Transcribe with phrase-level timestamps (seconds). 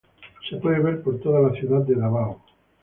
[0.49, 2.41] Se puede ver por toda la ciudad de Davao.